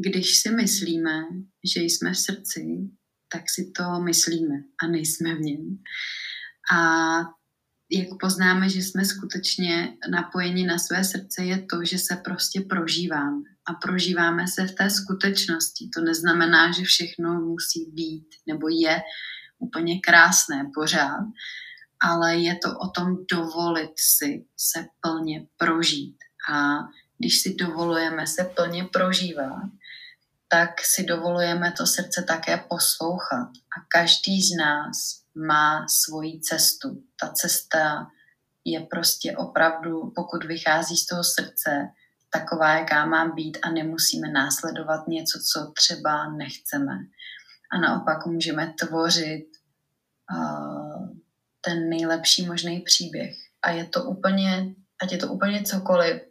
[0.00, 1.22] když si myslíme,
[1.74, 2.60] že jsme v srdci,
[3.32, 5.78] tak si to myslíme a nejsme v něm.
[6.72, 7.18] A
[7.92, 13.42] jak poznáme, že jsme skutečně napojeni na své srdce, je to, že se prostě prožíváme.
[13.66, 15.90] A prožíváme se v té skutečnosti.
[15.94, 19.00] To neznamená, že všechno musí být nebo je
[19.58, 21.26] úplně krásné pořád,
[22.02, 26.16] ale je to o tom dovolit si se plně prožít.
[26.52, 26.78] A
[27.18, 29.70] když si dovolujeme se plně prožívat,
[30.52, 33.48] tak si dovolujeme to srdce také poslouchat.
[33.48, 37.02] A každý z nás má svoji cestu.
[37.20, 38.06] Ta cesta
[38.64, 41.70] je prostě opravdu, pokud vychází z toho srdce,
[42.30, 46.94] taková, jaká má být a nemusíme následovat něco, co třeba nechceme.
[47.72, 49.46] A naopak můžeme tvořit
[50.32, 51.08] uh,
[51.60, 53.36] ten nejlepší možný příběh.
[53.62, 56.22] A je to úplně, ať je to úplně cokoliv,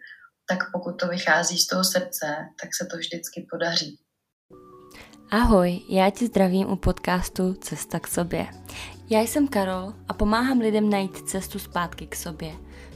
[0.50, 2.26] tak pokud to vychází z toho srdce,
[2.62, 4.00] tak se to vždycky podaří.
[5.32, 8.48] Ahoj, já tě zdravím u podcastu Cesta k sobě.
[9.10, 12.52] Já jsem Karol a pomáhám lidem najít cestu zpátky k sobě.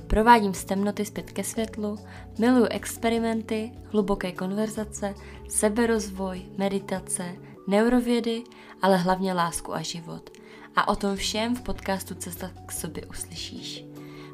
[0.08, 2.00] Provádím z temnoty zpět ke světlu,
[2.40, 5.16] miluju experimenty, hluboké konverzace,
[5.50, 7.36] seberozvoj, meditace,
[7.68, 8.44] neurovědy,
[8.82, 10.30] ale hlavně lásku a život.
[10.76, 13.86] A o tom všem v podcastu Cesta k sobě uslyšíš.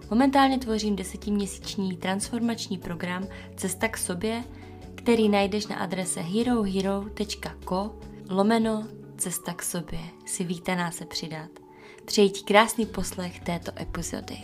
[0.09, 4.43] Momentálně tvořím desetiměsíční transformační program Cesta k sobě,
[5.09, 11.49] který najdeš na adrese herohero.co lomeno cesta k sobě si vítaná se přidat.
[12.05, 14.37] Přeji ti krásný poslech této epizody.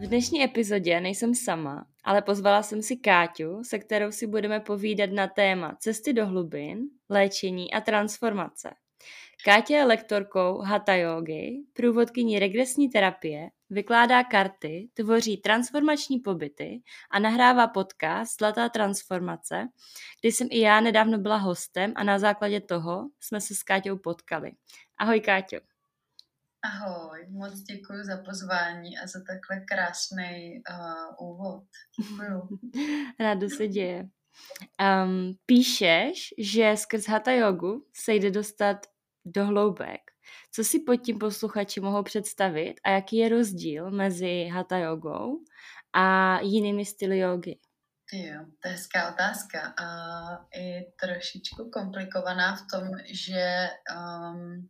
[0.00, 5.10] V dnešní epizodě nejsem sama, ale pozvala jsem si Káťu, se kterou si budeme povídat
[5.10, 6.78] na téma cesty do hlubin,
[7.10, 8.70] léčení a transformace.
[9.44, 17.66] Kátě je lektorkou hatha yogi, průvodkyní regresní terapie, vykládá karty, tvoří transformační pobyty a nahrává
[17.66, 19.68] podcast Zlatá transformace,
[20.20, 23.98] kdy jsem i já nedávno byla hostem a na základě toho jsme se s Káťou
[23.98, 24.52] potkali.
[24.98, 25.60] Ahoj Káťo.
[26.64, 31.64] Ahoj, moc děkuji za pozvání a za takhle krásný uh, úvod.
[31.98, 32.58] Děkuju.
[33.20, 34.08] Rádo se děje.
[35.04, 38.86] Um, píšeš, že skrz hatha yogu se jde dostat
[39.24, 40.11] do hloubek.
[40.54, 45.44] Co si pod tím posluchači mohou představit a jaký je rozdíl mezi hatha jogou
[45.92, 47.58] a jinými styly jogy?
[48.12, 49.86] Jo, to je hezká otázka a
[50.56, 54.68] i trošičku komplikovaná v tom, že um,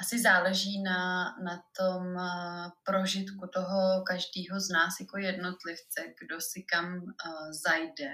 [0.00, 6.62] asi záleží na, na tom uh, prožitku toho každého z nás jako jednotlivce, kdo si
[6.62, 8.10] kam uh, zajde.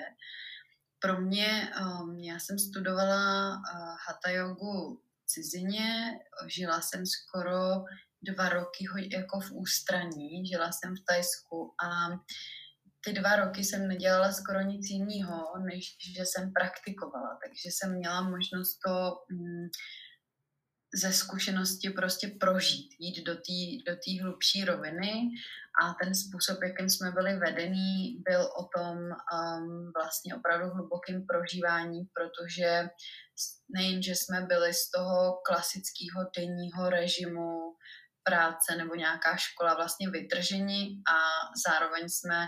[0.98, 6.19] Pro mě, um, já jsem studovala uh, hatha jogu cizině.
[6.48, 7.84] Žila jsem skoro
[8.22, 12.09] dva roky jako v ústraní, žila jsem v Tajsku a
[13.04, 17.38] ty dva roky jsem nedělala skoro nic jiného, než že jsem praktikovala.
[17.44, 19.69] Takže jsem měla možnost to mm,
[20.94, 25.31] ze zkušenosti prostě prožít, jít do té do tý hlubší roviny
[25.82, 32.00] a ten způsob, jakým jsme byli vedení, byl o tom um, vlastně opravdu hlubokým prožívání,
[32.14, 32.88] protože
[33.75, 37.76] nejen, že jsme byli z toho klasického denního režimu
[38.22, 41.16] práce nebo nějaká škola vlastně vytrženi a
[41.66, 42.47] zároveň jsme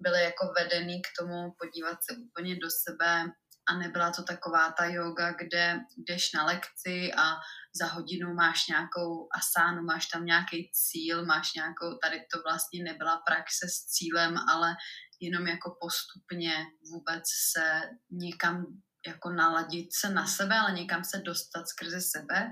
[0.00, 3.24] byli jako vedený k tomu podívat se úplně do sebe
[3.68, 7.36] a nebyla to taková ta yoga, kde jdeš na lekci a
[7.76, 13.22] za hodinu máš nějakou asánu, máš tam nějaký cíl, máš nějakou, tady to vlastně nebyla
[13.26, 14.76] praxe s cílem, ale
[15.20, 18.66] jenom jako postupně vůbec se někam
[19.06, 22.50] jako naladit se na sebe, ale někam se dostat skrze sebe.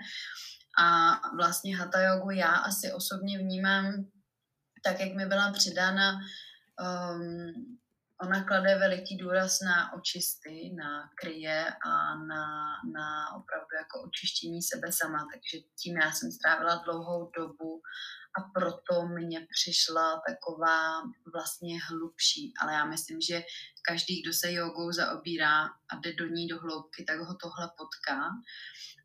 [0.78, 3.84] A vlastně hatha jogu já asi osobně vnímám
[4.84, 7.78] tak, jak mi byla přidána um,
[8.22, 12.46] ona klade veliký důraz na očisty, na kryje a na,
[12.92, 17.82] na opravdu jako očištění sebe sama, takže tím já jsem strávila dlouhou dobu
[18.38, 21.02] a proto mně přišla taková
[21.32, 22.52] vlastně hlubší.
[22.60, 23.42] Ale já myslím, že
[23.88, 28.20] každý, kdo se jogou zaobírá a jde do ní do hloubky, tak ho tohle potká.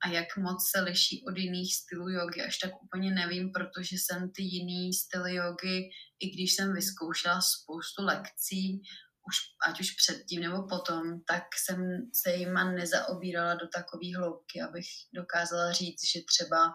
[0.04, 4.32] A jak moc se liší od jiných stylů jogy, až tak úplně nevím, protože jsem
[4.32, 5.90] ty jiný styly jogy,
[6.20, 8.82] i když jsem vyzkoušela spoustu lekcí,
[9.28, 9.36] už,
[9.68, 15.72] ať už předtím nebo potom, tak jsem se jima nezaobírala do takové hloubky, abych dokázala
[15.72, 16.74] říct, že třeba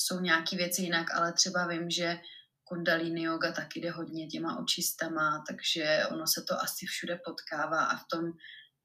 [0.00, 2.20] jsou nějaké věci jinak, ale třeba vím, že
[2.64, 7.96] kundalini yoga taky jde hodně těma očistama, takže ono se to asi všude potkává a
[7.96, 8.32] v tom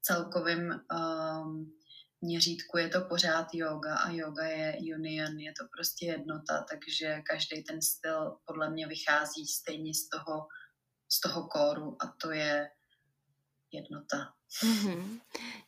[0.02, 1.72] celkovém um,
[2.20, 7.62] měřítku je to pořád yoga a yoga je union, je to prostě jednota, takže každý
[7.62, 10.46] ten styl podle mě vychází stejně z toho
[11.08, 12.70] z toho kóru a to je
[13.72, 14.32] jednota.
[14.64, 15.20] Mm-hmm.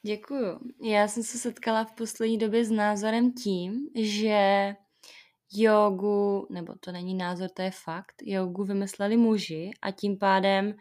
[0.02, 0.60] Děkuju.
[0.82, 4.74] Já jsem se setkala v poslední době s názorem tím, že
[5.52, 10.74] jogu, nebo to není názor, to je fakt, jogu vymysleli muži a tím pádem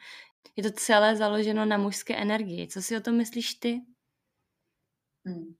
[0.56, 2.68] je to celé založeno na mužské energii.
[2.68, 3.81] Co si o tom myslíš ty?
[5.25, 5.56] Hmm.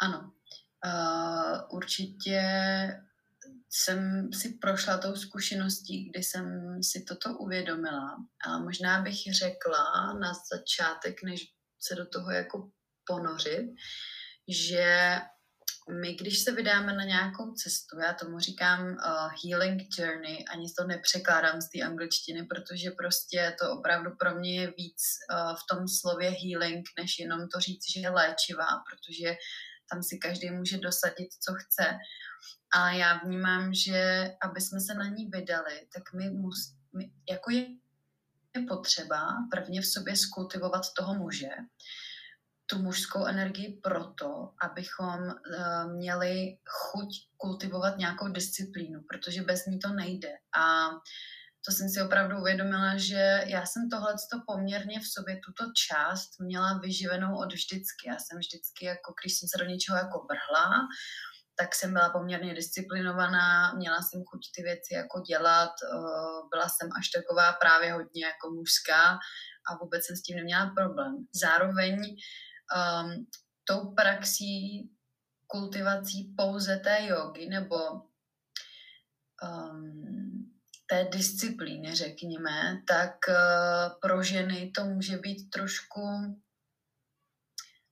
[0.00, 0.32] Ano.
[0.86, 2.42] Uh, určitě
[3.70, 8.16] jsem si prošla tou zkušeností, kdy jsem si toto uvědomila.
[8.46, 12.70] A možná bych řekla na začátek, než se do toho jako
[13.06, 13.74] ponořit,
[14.48, 15.16] že
[15.90, 18.96] my, když se vydáme na nějakou cestu, já tomu říkám uh,
[19.44, 24.66] healing journey, ani to nepřekládám z té angličtiny, protože prostě to opravdu pro mě je
[24.78, 25.02] víc
[25.32, 29.34] uh, v tom slově healing, než jenom to říct, že je léčivá, protože
[29.90, 31.98] tam si každý může dosadit, co chce.
[32.74, 37.50] A já vnímám, že aby jsme se na ní vydali, tak my, mus, my jako
[37.50, 37.66] je,
[38.68, 41.48] potřeba prvně v sobě skultivovat toho muže,
[42.72, 49.88] tu mužskou energii proto, abychom uh, měli chuť kultivovat nějakou disciplínu, protože bez ní to
[49.88, 50.32] nejde.
[50.56, 50.88] A
[51.64, 54.14] to jsem si opravdu uvědomila, že já jsem tohle
[54.46, 58.08] poměrně v sobě, tuto část měla vyživenou od vždycky.
[58.08, 60.88] Já jsem vždycky, jako když jsem se do něčeho jako vrhla,
[61.58, 66.88] tak jsem byla poměrně disciplinovaná, měla jsem chuť ty věci jako dělat, uh, byla jsem
[66.98, 69.18] až taková právě hodně jako mužská
[69.68, 71.12] a vůbec jsem s tím neměla problém.
[71.34, 72.16] Zároveň
[72.76, 73.26] um,
[73.64, 74.90] tou praxí
[75.46, 77.76] kultivací pouze té jogy nebo
[79.42, 80.52] um,
[80.86, 86.00] té disciplíny, řekněme, tak uh, pro ženy to může být trošku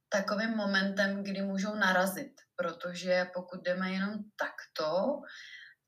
[0.08, 5.20] takovým momentem, kdy můžou narazit, protože pokud jdeme jenom takto,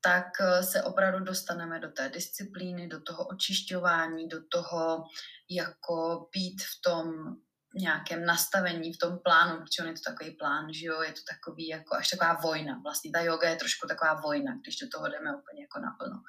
[0.01, 5.03] tak uh, se opravdu dostaneme do té disciplíny, do toho očišťování, do toho
[5.49, 7.35] jako být v tom
[7.75, 11.21] nějakém nastavení v tom plánu, protože on je to takový plán, že jo, je to
[11.29, 12.79] takový jako až taková vojna.
[12.83, 16.23] Vlastně ta yoga je trošku taková vojna, když do toho jdeme úplně jako naplno.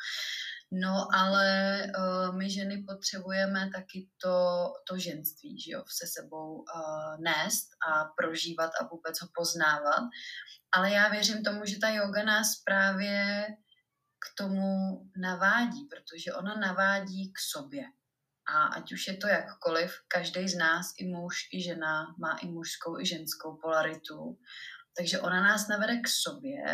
[0.72, 7.20] No, ale uh, my ženy potřebujeme taky to, to ženství, že jo, se sebou uh,
[7.20, 10.04] nést a prožívat a vůbec ho poznávat.
[10.72, 13.46] Ale já věřím tomu, že ta yoga nás právě
[14.18, 14.66] k tomu
[15.16, 17.84] navádí, protože ona navádí k sobě.
[18.48, 22.46] A ať už je to jakkoliv, každý z nás, i muž, i žena, má i
[22.46, 24.38] mužskou, i ženskou polaritu.
[24.96, 26.64] Takže ona nás navede k sobě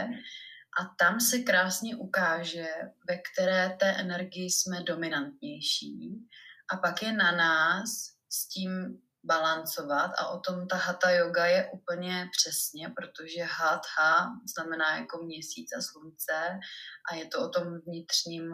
[0.80, 2.66] a tam se krásně ukáže,
[3.08, 6.26] ve které té energii jsme dominantnější.
[6.72, 7.90] A pak je na nás
[8.28, 14.96] s tím balancovat a o tom ta hatha yoga je úplně přesně, protože hatha znamená
[14.96, 16.58] jako měsíc a slunce
[17.10, 18.52] a je to o tom vnitřním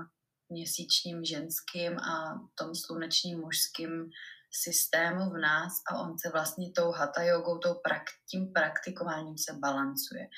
[0.48, 4.10] měsíčním ženským a tom slunečním mužským
[4.50, 9.52] systému v nás a on se vlastně tou hatha jogou, tou prak, tím praktikováním se
[9.52, 10.28] balancuje.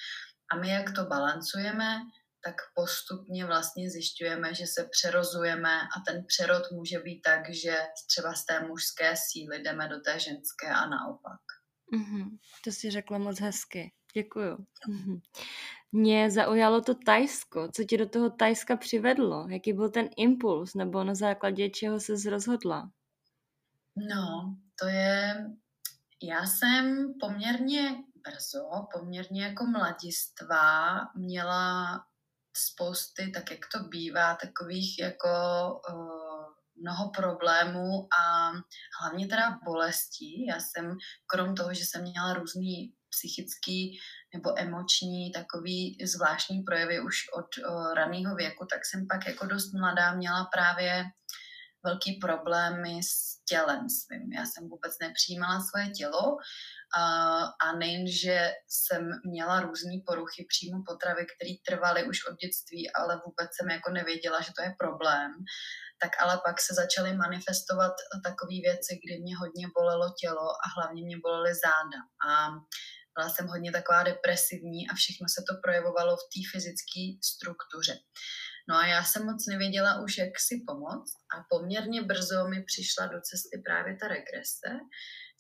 [0.53, 2.01] A my jak to balancujeme,
[2.45, 7.77] tak postupně vlastně zjišťujeme, že se přerozujeme a ten přerod může být tak, že
[8.07, 11.41] třeba z té mužské síly jdeme do té ženské a naopak.
[11.95, 12.39] Mm-hmm.
[12.65, 13.93] To si řekla moc hezky.
[14.15, 14.57] Děkuju.
[14.89, 15.21] Mm-hmm.
[15.93, 17.69] Mě zaujalo to Tajsko.
[17.73, 19.47] Co tě do toho Tajska přivedlo?
[19.49, 20.75] Jaký byl ten impuls?
[20.75, 22.91] Nebo na základě čeho se rozhodla?
[23.97, 25.47] No, to je...
[26.23, 30.61] Já jsem poměrně brzo, poměrně jako mladistva
[31.17, 32.01] měla
[32.57, 35.29] spousty, tak jak to bývá, takových jako
[35.93, 36.45] uh,
[36.83, 38.53] mnoho problémů a
[39.01, 40.47] hlavně teda bolestí.
[40.47, 43.99] Já jsem, krom toho, že jsem měla různý psychický
[44.35, 49.73] nebo emoční takový zvláštní projevy už od uh, raného věku, tak jsem pak jako dost
[49.73, 51.05] mladá měla právě
[51.85, 54.33] velký problémy s tělem svým.
[54.33, 56.37] Já jsem vůbec nepřijímala svoje tělo
[56.97, 57.05] a,
[57.67, 63.21] a nejen, že jsem měla různé poruchy příjmu potravy, které trvaly už od dětství, ale
[63.27, 65.31] vůbec jsem jako nevěděla, že to je problém,
[66.03, 67.95] tak ale pak se začaly manifestovat
[68.25, 72.01] takové věci, kdy mě hodně bolelo tělo a hlavně mě bolely záda.
[72.29, 72.31] A
[73.19, 77.95] byla jsem hodně taková depresivní a všechno se to projevovalo v té fyzické struktuře.
[78.69, 83.07] No a já jsem moc nevěděla už, jak si pomoct a poměrně brzo mi přišla
[83.07, 84.71] do cesty právě ta regrese,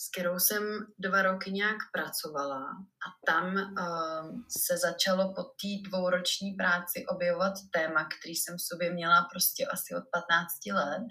[0.00, 0.62] s kterou jsem
[0.98, 2.62] dva roky nějak pracovala
[3.06, 8.92] a tam uh, se začalo po té dvouroční práci objevovat téma, který jsem v sobě
[8.92, 11.02] měla prostě asi od 15 let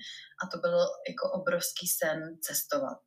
[0.43, 2.97] a to bylo jako obrovský sen cestovat.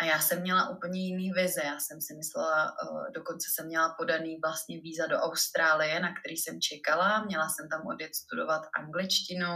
[0.00, 1.60] A já jsem měla úplně jiný vize.
[1.64, 6.36] Já jsem si myslela, uh, dokonce jsem měla podaný vlastně víza do Austrálie, na který
[6.36, 7.24] jsem čekala.
[7.24, 9.52] Měla jsem tam odjet studovat angličtinu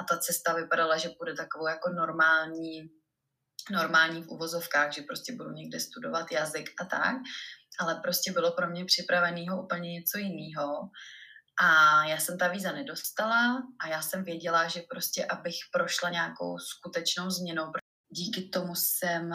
[0.00, 2.90] a ta cesta vypadala, že bude takovou jako normální
[3.70, 7.16] normální v uvozovkách, že prostě budu někde studovat jazyk a tak,
[7.80, 10.90] ale prostě bylo pro mě připraveného úplně něco jiného.
[11.60, 16.58] A já jsem ta víza nedostala a já jsem věděla, že prostě abych prošla nějakou
[16.58, 17.72] skutečnou změnou,
[18.10, 19.30] díky tomu jsem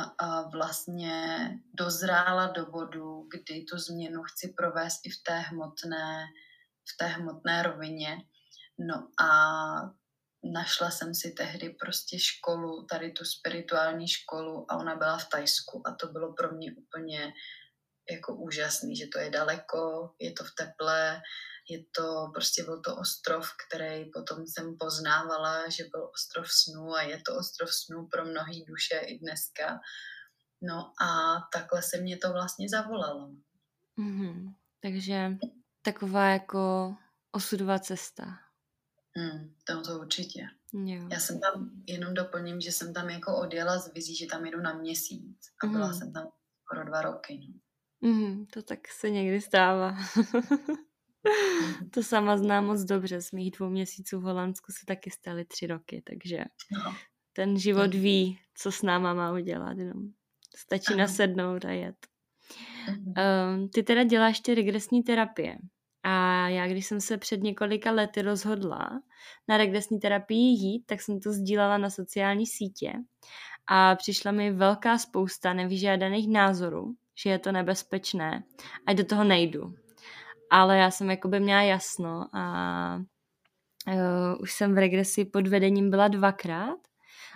[0.51, 6.25] vlastně dozrála do bodu, kdy tu změnu chci provést i v té hmotné,
[6.93, 8.17] v té hmotné rovině.
[8.79, 9.29] No a
[10.53, 15.87] našla jsem si tehdy prostě školu, tady tu spirituální školu a ona byla v Tajsku
[15.87, 17.33] a to bylo pro mě úplně
[18.11, 21.21] jako úžasný, že to je daleko, je to v teple,
[21.69, 27.01] je to, prostě byl to ostrov, který potom jsem poznávala, že byl ostrov snů a
[27.01, 29.79] je to ostrov snů pro mnohý duše i dneska.
[30.61, 33.31] No a takhle se mě to vlastně zavolalo.
[33.97, 34.53] Mm-hmm.
[34.81, 35.37] Takže
[35.81, 36.95] taková jako
[37.31, 38.23] osudová cesta.
[39.17, 40.47] Hmm, to, to určitě.
[40.73, 41.07] Jo.
[41.11, 44.61] Já jsem tam, jenom doplním, že jsem tam jako odjela z vizí, že tam jedu
[44.61, 45.93] na měsíc a byla mm.
[45.93, 46.27] jsem tam
[46.61, 47.39] skoro dva roky.
[48.01, 48.09] No.
[48.09, 49.97] Mm, to tak se někdy stává.
[51.91, 53.21] to sama znám moc dobře.
[53.21, 56.95] Z mých dvou měsíců v Holandsku se taky staly tři roky, takže no.
[57.33, 59.77] ten život ví, co s náma má udělat.
[59.77, 60.03] Jenom
[60.55, 60.97] stačí Aha.
[60.97, 62.07] nasednout a jet.
[62.87, 65.57] Um, ty teda děláš ty regresní terapie.
[66.03, 69.01] A já, když jsem se před několika lety rozhodla
[69.47, 72.93] na regresní terapii jít, tak jsem to sdílala na sociální sítě
[73.67, 78.43] a přišla mi velká spousta nevyžádaných názorů, že je to nebezpečné
[78.85, 79.73] a do toho nejdu.
[80.55, 82.97] Ale já jsem jakoby měla jasno a
[83.87, 86.79] uh, už jsem v regresi pod vedením byla dvakrát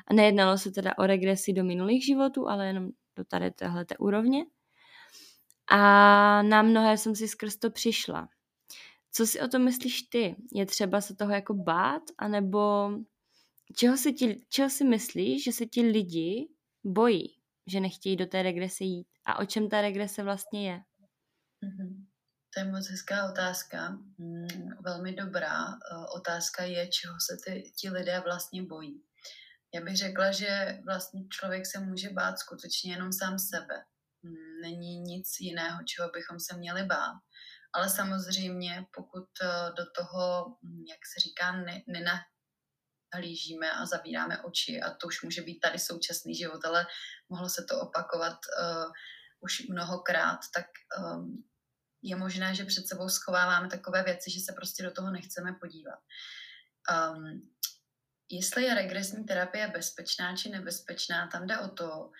[0.08, 4.46] a nejednalo se teda o regresi do minulých životů, ale jenom do tady téhle úrovně.
[5.72, 5.78] A
[6.42, 8.30] na mnohé jsem si skrz to přišla.
[9.12, 10.36] Co si o tom myslíš ty?
[10.54, 12.02] Je třeba se toho jako bát?
[12.18, 12.92] anebo
[13.76, 16.50] čeho si, ti, čeho si myslíš, že se ti lidi
[16.84, 19.08] bojí, že nechtějí do té regrese jít?
[19.26, 20.82] A o čem ta regrese vlastně je?
[21.64, 22.07] Mm-hmm.
[22.54, 23.90] To je moc hezká otázka.
[24.18, 24.48] Mm,
[24.86, 29.04] velmi dobrá uh, otázka je, čeho se ty, ti lidé vlastně bojí.
[29.74, 33.84] Já bych řekla, že vlastně člověk se může bát skutečně jenom sám sebe.
[34.24, 37.16] Mm, není nic jiného, čeho bychom se měli bát.
[37.74, 44.82] Ale samozřejmě, pokud eh, do toho, hm, jak se říká, ne, nenahlížíme a zavíráme oči,
[44.82, 46.88] a to už může být tady současný život, ale
[47.30, 48.92] mohlo se to opakovat uh,
[49.40, 50.66] už mnohokrát, tak
[51.00, 51.44] um,
[52.10, 56.00] je možné, že před sebou schováváme takové věci, že se prostě do toho nechceme podívat.
[56.88, 57.42] Um,
[58.32, 62.12] jestli je regresní terapie bezpečná či nebezpečná, tam jde o to,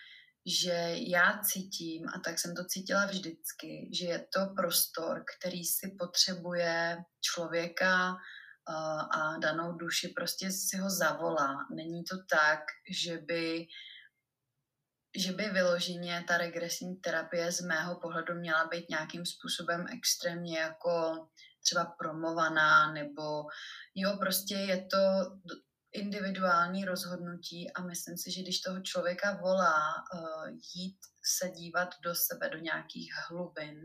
[0.46, 5.96] že já cítím, a tak jsem to cítila vždycky, že je to prostor, který si
[6.00, 11.68] potřebuje člověka uh, a danou duši, prostě si ho zavolá.
[11.76, 13.68] Není to tak, že by
[15.18, 21.28] že by vyloženě ta regresní terapie z mého pohledu měla být nějakým způsobem extrémně jako
[21.66, 23.46] třeba promovaná, nebo
[23.96, 24.98] jo, prostě je to
[25.92, 32.16] individuální rozhodnutí a myslím si, že když toho člověka volá uh, jít se dívat do
[32.16, 33.82] sebe, do nějakých hlubin,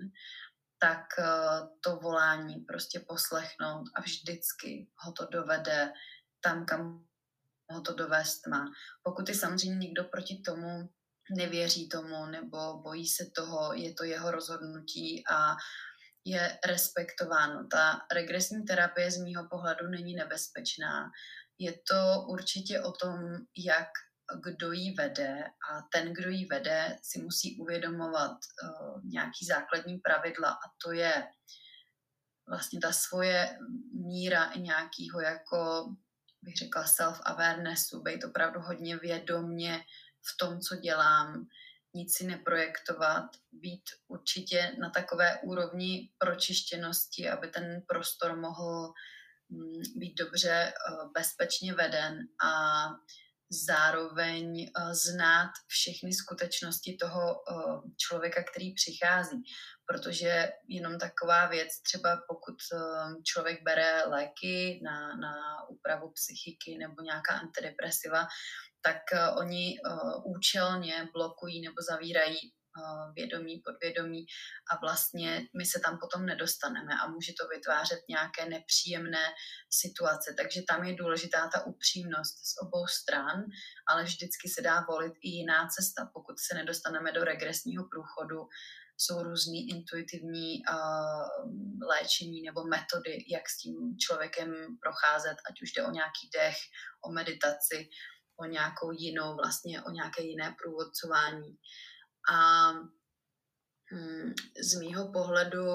[0.79, 5.93] tak uh, to volání prostě poslechnout a vždycky ho to dovede
[6.41, 7.07] tam, kam
[7.71, 8.65] ho to dovést má.
[9.03, 10.89] Pokud je samozřejmě někdo proti tomu
[11.31, 15.57] nevěří tomu nebo bojí se toho, je to jeho rozhodnutí a
[16.25, 17.67] je respektováno.
[17.71, 21.11] Ta regresní terapie z mýho pohledu není nebezpečná
[21.63, 23.19] je to určitě o tom,
[23.57, 23.89] jak
[24.45, 30.51] kdo ji vede a ten, kdo ji vede, si musí uvědomovat uh, nějaký základní pravidla
[30.51, 31.29] a to je
[32.49, 33.59] vlastně ta svoje
[33.93, 35.87] míra nějakého jako,
[36.43, 39.81] bych řekla, self-awarenessu, být opravdu hodně vědomně
[40.23, 41.47] v tom, co dělám,
[41.95, 48.93] nic si neprojektovat, být určitě na takové úrovni pročištěnosti, aby ten prostor mohl
[49.53, 50.73] Mm, být dobře eh,
[51.15, 52.85] bezpečně veden a
[53.67, 59.43] zároveň eh, znát všechny skutečnosti toho eh, člověka, který přichází.
[59.87, 62.55] Protože jenom taková věc, třeba pokud
[63.25, 65.35] člověk bere léky na, na
[65.69, 68.27] úpravu psychiky nebo nějaká antidepresiva,
[68.85, 69.03] tak
[69.39, 69.77] oni
[70.25, 72.39] účelně blokují nebo zavírají
[72.79, 74.27] uh, vědomí, podvědomí
[74.73, 79.25] a vlastně my se tam potom nedostaneme a může to vytvářet nějaké nepříjemné
[79.71, 80.35] situace.
[80.37, 83.45] Takže tam je důležitá ta upřímnost z obou stran,
[83.89, 88.49] ale vždycky se dá volit i jiná cesta, pokud se nedostaneme do regresního průchodu,
[88.97, 95.83] jsou různé intuitivní uh, léčení nebo metody, jak s tím člověkem procházet, ať už jde
[95.87, 96.57] o nějaký dech,
[97.05, 97.89] o meditaci,
[98.43, 101.59] o nějakou jinou, vlastně o nějaké jiné průvodcování.
[102.33, 102.73] A
[103.93, 105.67] hm, z mýho pohledu,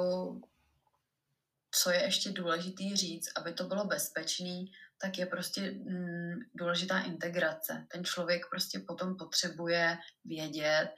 [1.71, 4.71] co je ještě důležitý říct, aby to bylo bezpečný,
[5.01, 7.87] tak je prostě hm, důležitá integrace.
[7.91, 10.89] Ten člověk prostě potom potřebuje vědět,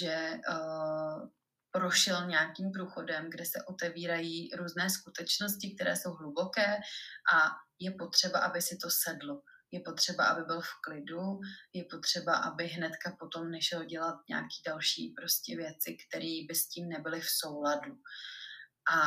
[0.00, 1.28] že uh,
[1.70, 6.76] prošel nějakým průchodem, kde se otevírají různé skutečnosti, které jsou hluboké
[7.34, 9.42] a je potřeba, aby si to sedlo.
[9.72, 11.40] Je potřeba, aby byl v klidu,
[11.72, 16.88] je potřeba, aby hnedka potom nešel dělat nějaký další prostě věci, které by s tím
[16.88, 17.98] nebyly v souladu.
[18.94, 18.98] A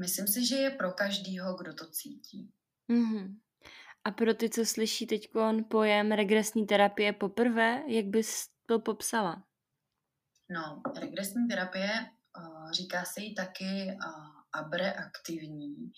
[0.00, 2.52] myslím si, že je pro každýho, kdo to cítí.
[2.92, 3.38] Mm-hmm.
[4.04, 5.30] A pro ty, co slyší teď
[5.70, 9.44] pojem regresní terapie poprvé, jak bys to popsala?
[10.50, 11.90] No, regresní terapie,
[12.38, 15.92] uh, říká se jí taky uh, abreaktivní.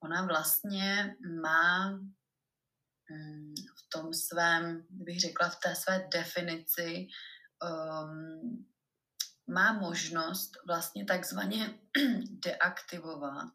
[0.00, 7.08] Ona vlastně má um, v tom svém, bych řekla, v té své definici,
[7.62, 8.66] um,
[9.46, 11.78] má možnost vlastně takzvaně
[12.30, 13.52] deaktivovat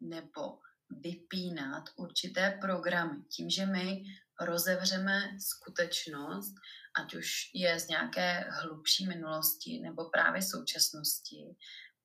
[0.00, 0.58] nebo
[0.90, 3.22] vypínat určité programy.
[3.22, 4.02] Tím, že my
[4.40, 6.54] rozevřeme skutečnost,
[6.96, 11.56] ať už je z nějaké hlubší minulosti nebo právě současnosti,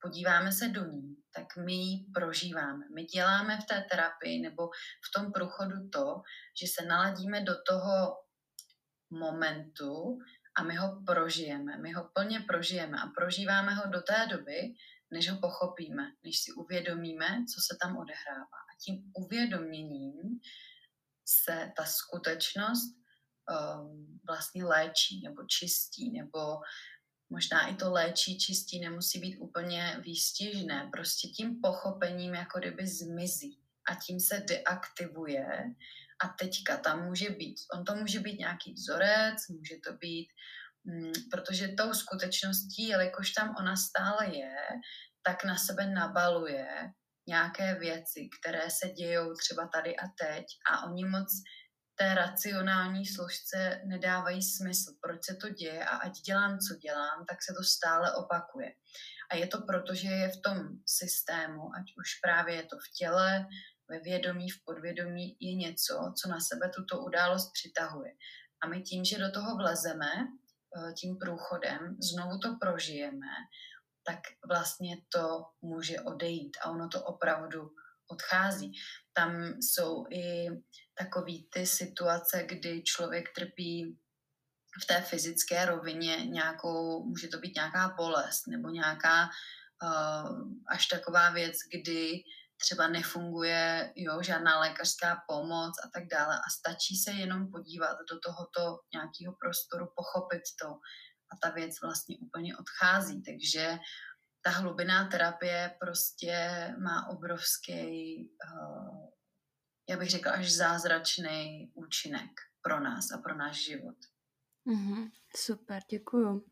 [0.05, 2.85] podíváme se do ní, tak my ji prožíváme.
[2.95, 4.67] My děláme v té terapii nebo
[5.05, 6.21] v tom průchodu to,
[6.61, 8.17] že se naladíme do toho
[9.09, 10.17] momentu
[10.57, 11.77] a my ho prožijeme.
[11.77, 14.59] My ho plně prožijeme a prožíváme ho do té doby,
[15.11, 18.59] než ho pochopíme, než si uvědomíme, co se tam odehrává.
[18.69, 20.39] A tím uvědoměním
[21.25, 26.39] se ta skutečnost um, vlastně léčí nebo čistí, nebo
[27.29, 30.89] možná i to léčí, čistí nemusí být úplně výstižné.
[30.91, 35.45] Prostě tím pochopením jako kdyby zmizí a tím se deaktivuje
[36.23, 40.27] a teďka tam může být, on to může být nějaký vzorec, může to být,
[40.83, 44.55] mm, protože tou skutečností, jelikož tam ona stále je,
[45.23, 46.67] tak na sebe nabaluje
[47.27, 51.27] nějaké věci, které se dějou třeba tady a teď a oni moc
[51.95, 57.43] té racionální složce nedávají smysl, proč se to děje a ať dělám, co dělám, tak
[57.43, 58.73] se to stále opakuje.
[59.31, 62.97] A je to proto, že je v tom systému, ať už právě je to v
[62.97, 63.47] těle,
[63.89, 68.11] ve vědomí, v podvědomí, je něco, co na sebe tuto událost přitahuje.
[68.61, 73.27] A my tím, že do toho vlezeme, eh, tím průchodem, znovu to prožijeme,
[74.03, 77.71] tak vlastně to může odejít a ono to opravdu
[78.07, 78.71] odchází.
[79.15, 80.47] Tam jsou i
[80.97, 83.97] takové ty situace, kdy člověk trpí
[84.83, 89.29] v té fyzické rovině nějakou, může to být nějaká bolest nebo nějaká
[89.83, 92.23] uh, až taková věc, kdy
[92.57, 98.19] třeba nefunguje jo, žádná lékařská pomoc a tak dále a stačí se jenom podívat do
[98.19, 100.67] tohoto nějakého prostoru, pochopit to
[101.31, 103.23] a ta věc vlastně úplně odchází.
[103.23, 103.77] Takže
[104.45, 106.35] ta hlubiná terapie prostě
[106.83, 109.09] má obrovský, uh,
[109.89, 112.31] já bych řekla, až zázračný účinek
[112.61, 113.95] pro nás a pro náš život.
[114.67, 116.45] Mm-hmm, super, děkuju.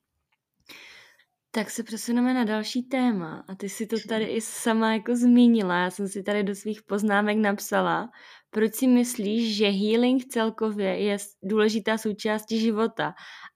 [1.52, 3.46] Tak se přesuneme na další téma.
[3.48, 5.78] A ty si to tady i sama jako zmínila.
[5.78, 8.12] Já jsem si tady do svých poznámek napsala.
[8.50, 13.14] Proč si myslíš, že healing celkově je důležitá součástí života?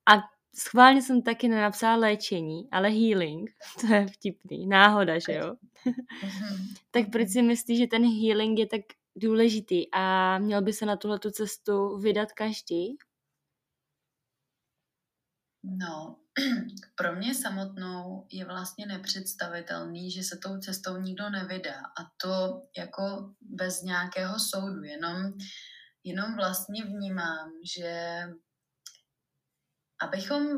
[0.10, 3.50] A schválně jsem taky nenapsala léčení, ale healing.
[3.82, 4.67] To je vtipný.
[4.67, 5.56] Náhoda, že jo?
[6.91, 8.82] tak proč si myslíš, že ten healing je tak
[9.15, 12.98] důležitý a měl by se na tuhle cestu vydat každý?
[15.63, 16.20] No,
[16.96, 21.80] pro mě samotnou je vlastně nepředstavitelný, že se tou cestou nikdo nevydá.
[21.80, 25.34] A to jako bez nějakého soudu, jenom,
[26.04, 28.22] jenom vlastně vnímám, že
[30.02, 30.58] abychom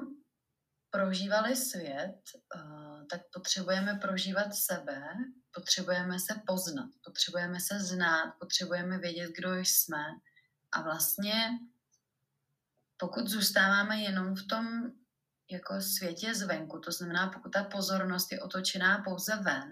[0.91, 2.21] prožívali svět,
[2.55, 5.03] eh, tak potřebujeme prožívat sebe,
[5.53, 10.03] potřebujeme se poznat, potřebujeme se znát, potřebujeme vědět, kdo jsme.
[10.71, 11.49] A vlastně
[12.97, 14.91] pokud zůstáváme jenom v tom
[15.51, 19.69] jako světě zvenku, to znamená, pokud ta pozornost je otočená pouze ven,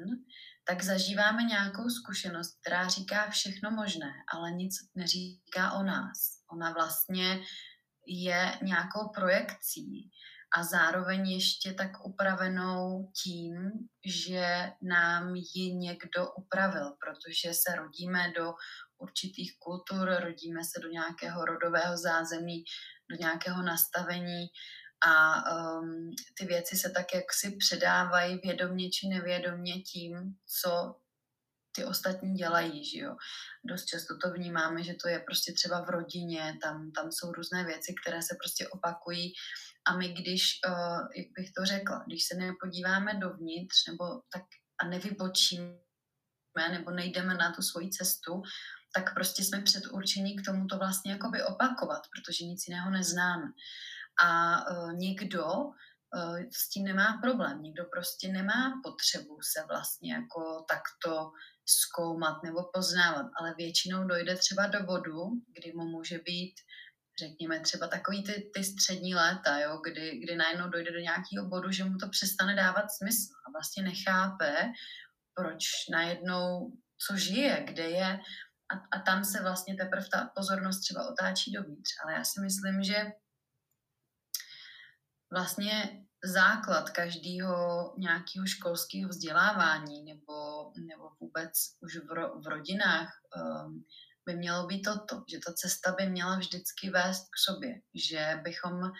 [0.67, 6.43] tak zažíváme nějakou zkušenost, která říká všechno možné, ale nic neříká o nás.
[6.51, 7.43] Ona vlastně
[8.07, 10.11] je nějakou projekcí
[10.57, 13.71] a zároveň ještě tak upravenou tím,
[14.05, 18.53] že nám ji někdo upravil, protože se rodíme do
[18.97, 22.63] určitých kultur, rodíme se do nějakého rodového zázemí,
[23.11, 24.47] do nějakého nastavení
[25.07, 30.95] a um, ty věci se tak jak si předávají vědomně či nevědomně tím, co
[31.77, 33.15] ty ostatní dělají, že jo.
[33.65, 37.63] Dost často to vnímáme, že to je prostě třeba v rodině, tam, tam jsou různé
[37.65, 39.33] věci, které se prostě opakují
[39.87, 44.43] a my když, uh, jak bych to řekla, když se nepodíváme dovnitř nebo tak
[44.81, 45.77] a nevybočíme
[46.71, 48.41] nebo nejdeme na tu svoji cestu,
[48.95, 53.47] tak prostě jsme předurčení k tomu to vlastně jakoby opakovat, protože nic jiného neznáme.
[54.23, 60.65] A uh, někdo uh, s tím nemá problém, někdo prostě nemá potřebu se vlastně jako
[60.69, 61.31] takto
[61.69, 65.21] zkoumat nebo poznávat, ale většinou dojde třeba do bodu,
[65.55, 66.53] kdy mu může být
[67.19, 71.71] řekněme třeba takový ty, ty střední léta, jo, kdy, kdy najednou dojde do nějakého bodu,
[71.71, 74.71] že mu to přestane dávat smysl a vlastně nechápe,
[75.33, 76.71] proč najednou
[77.07, 78.19] co žije, kde je
[78.73, 81.91] a, a tam se vlastně teprve ta pozornost třeba otáčí dovnitř.
[82.03, 83.05] Ale já si myslím, že
[85.31, 90.33] vlastně základ každého nějakého školského vzdělávání nebo,
[90.87, 91.51] nebo vůbec
[91.81, 93.85] už v, ro, v rodinách um,
[94.25, 98.91] by mělo být toto, že ta cesta by měla vždycky vést k sobě, že bychom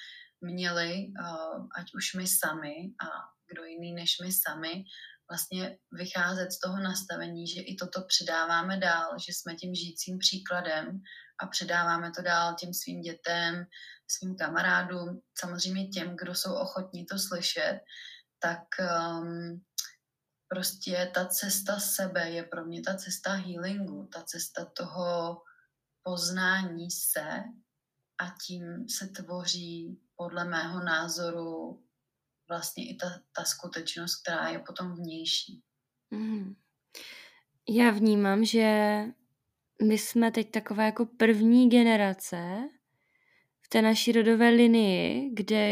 [0.41, 3.07] měli, uh, ať už my sami a
[3.51, 4.83] kdo jiný než my sami,
[5.29, 11.01] vlastně vycházet z toho nastavení, že i toto předáváme dál, že jsme tím žijícím příkladem
[11.39, 13.65] a předáváme to dál těm svým dětem,
[14.07, 17.79] svým kamarádům, samozřejmě těm, kdo jsou ochotní to slyšet,
[18.39, 19.61] tak um,
[20.47, 25.37] prostě ta cesta sebe je pro mě ta cesta healingu, ta cesta toho
[26.03, 27.43] poznání se
[28.17, 31.83] a tím se tvoří podle mého názoru
[32.47, 35.63] vlastně i ta, ta skutečnost, která je potom vnější.
[36.11, 36.55] Mm.
[37.69, 39.01] Já vnímám, že
[39.83, 42.69] my jsme teď taková jako první generace
[43.67, 45.65] v té naší rodové linii, kde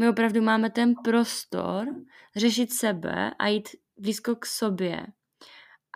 [0.00, 1.86] my opravdu máme ten prostor
[2.36, 5.06] řešit sebe a jít blízko k sobě.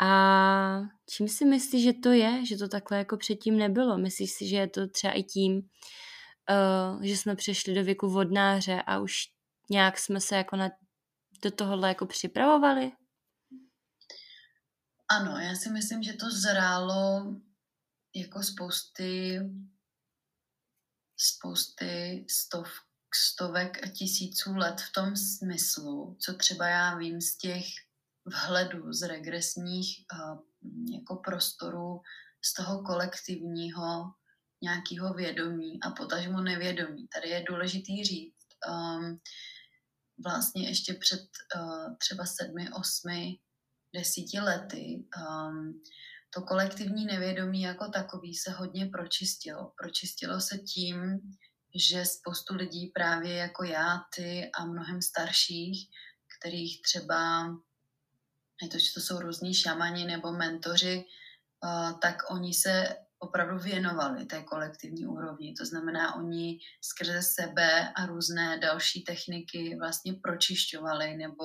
[0.00, 0.80] A
[1.10, 3.98] čím si myslíš, že to je, že to takhle jako předtím nebylo?
[3.98, 8.82] Myslíš si, že je to třeba i tím, uh, že jsme přešli do věku vodnáře
[8.86, 9.12] a už
[9.70, 10.70] nějak jsme se jako na,
[11.42, 12.92] do tohohle jako připravovali?
[15.08, 17.24] Ano, já si myslím, že to zrálo
[18.14, 19.40] jako spousty
[21.16, 22.68] spousty stov,
[23.14, 27.64] stovek a tisíců let v tom smyslu, co třeba já vím z těch
[28.24, 30.38] vhledů, z regresních uh,
[30.94, 32.02] jako prostorů,
[32.44, 34.12] z toho kolektivního
[34.62, 37.08] nějakého vědomí a potažmo nevědomí.
[37.08, 39.20] Tady je důležitý říct, um,
[40.24, 43.38] vlastně ještě před uh, třeba sedmi, osmi,
[43.94, 45.82] desíti lety um,
[46.36, 49.72] to kolektivní nevědomí jako takový se hodně pročistilo.
[49.78, 51.20] Pročistilo se tím,
[51.74, 55.90] že spoustu lidí právě jako já, ty a mnohem starších,
[56.38, 57.46] kterých třeba,
[58.62, 61.04] je to, že to jsou různí šamani nebo mentoři,
[62.02, 65.54] tak oni se opravdu věnovali té kolektivní úrovni.
[65.58, 71.44] To znamená, oni skrze sebe a různé další techniky vlastně pročišťovali nebo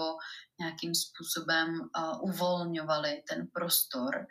[0.60, 1.90] nějakým způsobem
[2.22, 4.28] uvolňovali ten prostor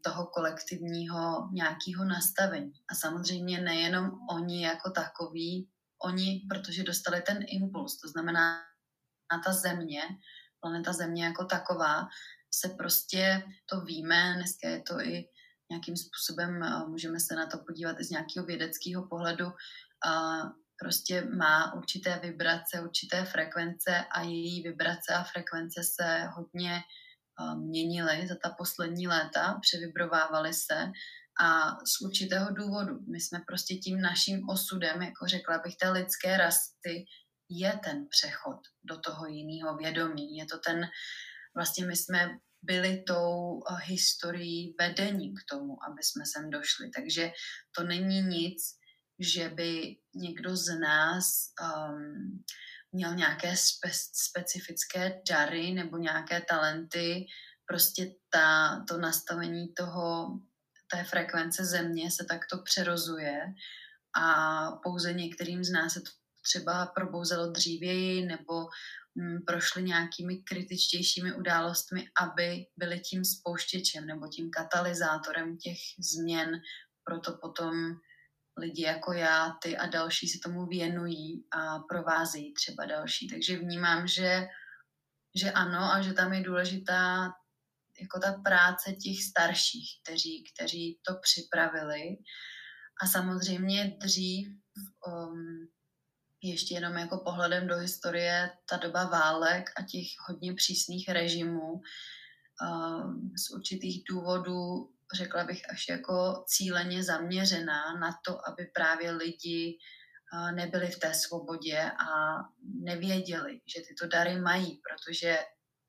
[0.00, 2.72] toho kolektivního nějakého nastavení.
[2.90, 5.68] A samozřejmě nejenom oni jako takový,
[6.02, 8.60] oni, protože dostali ten impuls, to znamená
[9.32, 10.02] na ta země,
[10.60, 12.08] planeta země jako taková,
[12.54, 15.28] se prostě to víme, dneska je to i
[15.70, 19.52] nějakým způsobem, můžeme se na to podívat i z nějakého vědeckého pohledu,
[20.78, 26.82] prostě má určité vibrace, určité frekvence a její vibrace a frekvence se hodně
[27.54, 30.92] měnily za ta poslední léta, převibrovávaly se
[31.40, 33.00] a z určitého důvodu.
[33.12, 37.04] My jsme prostě tím naším osudem, jako řekla bych, té lidské rasty,
[37.48, 40.36] je ten přechod do toho jiného vědomí.
[40.36, 40.88] Je to ten,
[41.54, 46.90] vlastně my jsme byli tou eh, historií vedení k tomu, aby jsme sem došli.
[46.90, 47.32] Takže
[47.76, 48.62] to není nic,
[49.18, 51.24] že by někdo z nás
[51.62, 52.44] um,
[52.94, 57.26] měl nějaké spe, specifické dary nebo nějaké talenty,
[57.66, 60.38] prostě ta, to nastavení toho,
[60.90, 63.40] té frekvence země se takto přerozuje
[64.22, 66.10] a pouze některým z nás se to
[66.42, 68.60] třeba probouzelo dřívěji nebo
[69.16, 76.60] m, mm, prošly nějakými kritičtějšími událostmi, aby byly tím spouštěčem nebo tím katalyzátorem těch změn,
[77.04, 77.74] proto potom
[78.56, 83.28] lidi jako já, ty a další se tomu věnují a provázejí třeba další.
[83.28, 84.46] Takže vnímám, že,
[85.34, 87.32] že ano a že tam je důležitá
[88.00, 92.16] jako ta práce těch starších, kteří, kteří to připravili.
[93.02, 94.48] A samozřejmě dřív,
[95.06, 95.68] um,
[96.42, 103.32] ještě jenom jako pohledem do historie, ta doba válek a těch hodně přísných režimů um,
[103.36, 109.78] z určitých důvodů, řekla bych, až jako cíleně zaměřená na to, aby právě lidi
[110.32, 112.38] uh, nebyli v té svobodě a
[112.82, 115.38] nevěděli, že tyto dary mají, protože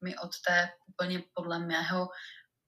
[0.04, 2.10] my od té úplně podle mého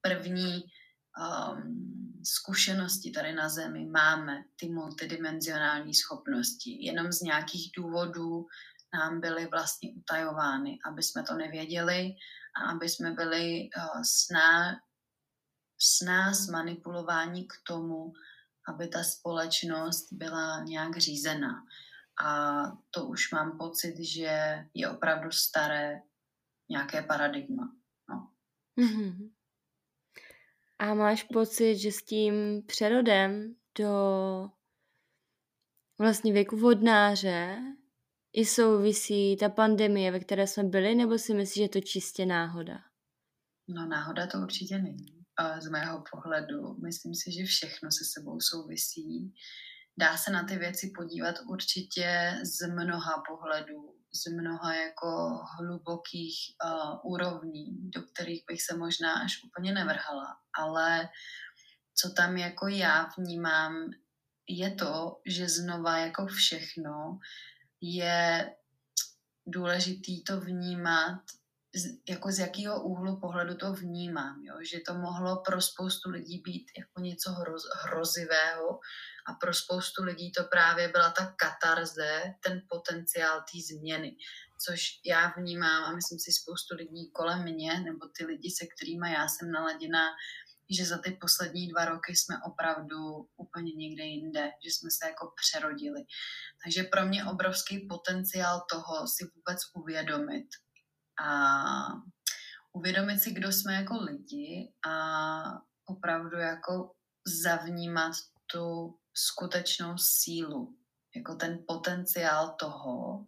[0.02, 6.86] první um, zkušenosti tady na Zemi máme ty multidimenzionální schopnosti.
[6.86, 8.46] Jenom z nějakých důvodů
[8.94, 12.12] nám byly vlastně utajovány, aby jsme to nevěděli
[12.58, 14.76] a aby jsme byli uh, sná,
[15.80, 18.14] s nás manipulováni k tomu,
[18.68, 21.66] aby ta společnost byla nějak řízená.
[22.26, 22.62] A
[22.92, 26.02] to už mám pocit, že je opravdu staré
[26.70, 27.76] nějaké paradigma.
[28.10, 28.32] No.
[28.78, 29.32] Mm-hmm.
[30.80, 33.92] A máš pocit, že s tím přerodem do
[36.00, 37.58] vlastně věku vodnáře
[38.34, 42.26] i souvisí ta pandemie, ve které jsme byli, nebo si myslíš, že je to čistě
[42.26, 42.80] náhoda?
[43.68, 45.17] No náhoda to určitě není.
[45.60, 49.34] Z mého pohledu myslím si, že všechno se sebou souvisí.
[49.98, 57.12] Dá se na ty věci podívat určitě z mnoha pohledů z mnoha jako hlubokých uh,
[57.14, 60.38] úrovní, do kterých bych se možná až úplně nevrhala.
[60.60, 61.10] Ale
[61.96, 63.92] co tam jako já vnímám,
[64.50, 67.20] je to, že znova jako všechno
[67.82, 68.56] je
[69.48, 71.22] důležitý to vnímat
[72.10, 74.56] jako z jakého úhlu pohledu to vnímám, jo?
[74.72, 78.80] že to mohlo pro spoustu lidí být jako něco hroz, hrozivého
[79.28, 84.18] a pro spoustu lidí to právě byla ta katarze, ten potenciál té změny,
[84.66, 89.14] což já vnímám a myslím si spoustu lidí kolem mě, nebo ty lidi, se kterými
[89.14, 90.06] já jsem naladěná,
[90.70, 92.98] že za ty poslední dva roky jsme opravdu
[93.38, 96.02] úplně někde jinde, že jsme se jako přerodili.
[96.64, 100.48] Takže pro mě obrovský potenciál toho si vůbec uvědomit,
[101.26, 101.64] a
[102.74, 106.92] uvědomit si, kdo jsme jako lidi a opravdu jako
[107.44, 108.14] zavnímat
[108.52, 110.78] tu skutečnou sílu,
[111.16, 113.26] jako ten potenciál toho,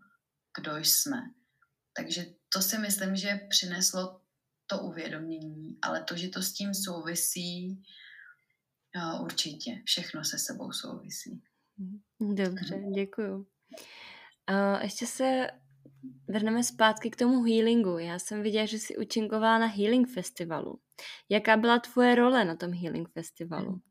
[0.59, 1.17] kdo jsme.
[1.93, 4.21] Takže to si myslím, že přineslo
[4.67, 7.83] to uvědomění, ale to, že to s tím souvisí,
[9.21, 9.81] určitě.
[9.85, 11.43] Všechno se sebou souvisí.
[12.19, 13.47] Dobře, děkuju.
[14.47, 15.47] A ještě se
[16.27, 17.97] vrneme zpátky k tomu healingu.
[17.97, 20.79] Já jsem viděla, že jsi učinkovala na Healing Festivalu.
[21.29, 23.81] Jaká byla tvoje role na tom Healing Festivalu?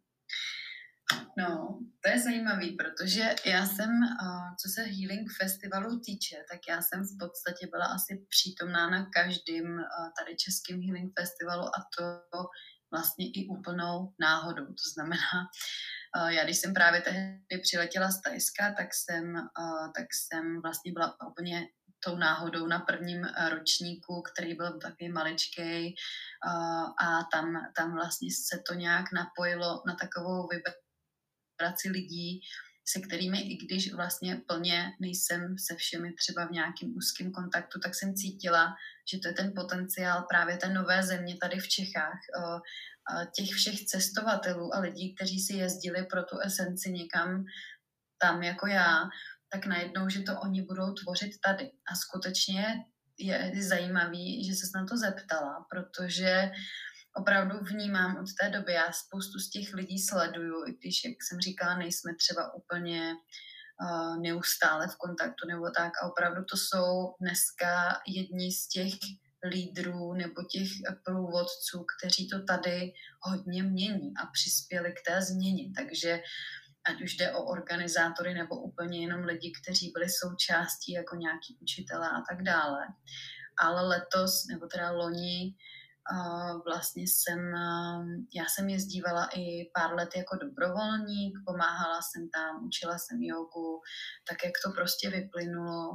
[1.38, 3.90] No, to je zajímavý, protože já jsem,
[4.60, 9.66] co se Healing Festivalu týče, tak já jsem v podstatě byla asi přítomná na každém
[10.18, 12.04] tady českém Healing Festivalu a to
[12.90, 14.66] vlastně i úplnou náhodou.
[14.66, 15.48] To znamená,
[16.28, 19.34] já když jsem právě tehdy přiletěla z Tajska, tak jsem,
[19.96, 21.66] tak jsem vlastně byla úplně
[22.04, 25.94] tou náhodou na prvním eh, ročníku, který byl takový maličký
[27.02, 32.40] a tam, tam vlastně se to nějak napojilo na takovou vibraci lidí,
[32.88, 37.94] se kterými, i když vlastně plně nejsem se všemi třeba v nějakém úzkém kontaktu, tak
[37.94, 38.74] jsem cítila,
[39.12, 42.20] že to je ten potenciál právě té nové země tady v Čechách,
[43.36, 47.44] těch všech cestovatelů a lidí, kteří si jezdili pro tu esenci někam
[48.20, 49.04] tam jako já,
[49.52, 51.70] tak najednou, že to oni budou tvořit tady.
[51.92, 52.84] A skutečně
[53.18, 56.50] je zajímavý, že se na to zeptala, protože
[57.16, 61.40] opravdu vnímám od té doby, já spoustu z těch lidí sleduju, i když, jak jsem
[61.40, 65.92] říkala, nejsme třeba úplně uh, neustále v kontaktu nebo tak.
[66.02, 68.94] A opravdu to jsou dneska jedni z těch
[69.44, 70.68] lídrů nebo těch
[71.04, 75.72] průvodců, kteří to tady hodně mění a přispěli k té změně.
[75.76, 76.20] Takže
[76.88, 82.08] ať už jde o organizátory nebo úplně jenom lidi, kteří byli součástí jako nějaký učitelé
[82.08, 82.86] a tak dále.
[83.60, 85.54] Ale letos, nebo teda loni,
[86.64, 87.52] vlastně jsem,
[88.34, 93.80] já jsem jezdívala i pár let jako dobrovolník, pomáhala jsem tam, učila jsem jogu,
[94.28, 95.90] tak jak to prostě vyplynulo.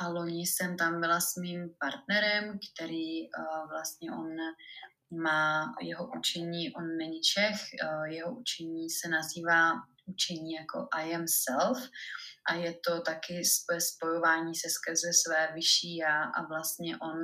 [0.00, 3.28] A loni jsem tam byla s mým partnerem, který
[3.70, 4.36] vlastně on
[5.22, 7.60] má jeho učení, on není Čech,
[8.04, 9.72] jeho učení se nazývá
[10.08, 11.78] učení jako I am self
[12.50, 13.42] a je to taky
[13.78, 17.22] spojování se skrze své vyšší já a vlastně on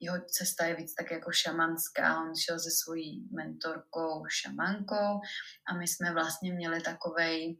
[0.00, 5.20] jeho cesta je víc tak jako šamanská, on šel se svojí mentorkou šamankou
[5.68, 7.58] a my jsme vlastně měli takovej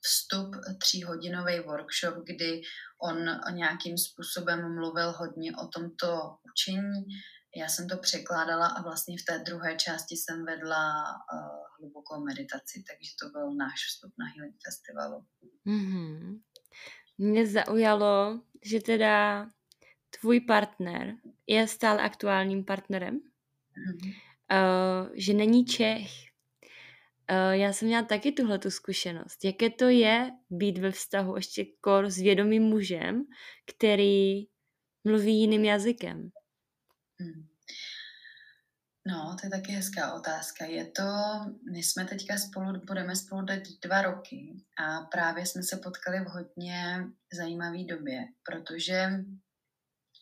[0.00, 2.60] vstup tříhodinový workshop, kdy
[3.02, 7.04] on nějakým způsobem mluvil hodně o tomto učení.
[7.56, 11.61] Já jsem to překládala a vlastně v té druhé části jsem vedla uh,
[12.02, 15.24] hlubokou meditaci, takže to byl náš vstup na Healing Festivalu.
[15.66, 16.40] Mm-hmm.
[17.18, 19.46] Mě zaujalo, že teda
[20.20, 24.14] tvůj partner je stále aktuálním partnerem, mm-hmm.
[24.52, 26.10] uh, že není Čech.
[27.30, 29.44] Uh, já jsem měla taky tuhle tu zkušenost.
[29.44, 33.24] Jaké to je být ve vztahu ještě kor s vědomým mužem,
[33.66, 34.46] který
[35.04, 36.30] mluví jiným jazykem?
[37.18, 37.51] Mm.
[39.06, 40.64] No, to je taky hezká otázka.
[40.64, 41.02] Je to,
[41.72, 46.28] my jsme teďka spolu, budeme spolu teď dva roky a právě jsme se potkali v
[46.28, 49.10] hodně zajímavé době, protože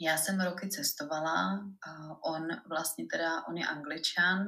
[0.01, 1.61] já jsem roky cestovala,
[2.25, 4.47] on vlastně teda, on je angličan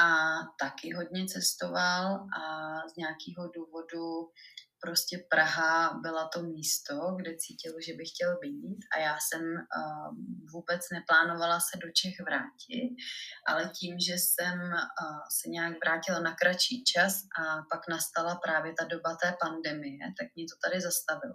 [0.00, 4.30] a taky hodně cestoval a z nějakého důvodu
[4.82, 10.08] prostě Praha byla to místo, kde cítil, že by chtěl být a já jsem uh,
[10.52, 12.90] vůbec neplánovala se do Čech vrátit,
[13.48, 18.74] ale tím, že jsem uh, se nějak vrátila na kratší čas a pak nastala právě
[18.78, 21.34] ta doba té pandemie, tak mě to tady zastavilo.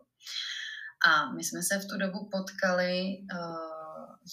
[1.07, 2.93] A my jsme se v tu dobu potkali
[3.33, 3.77] uh,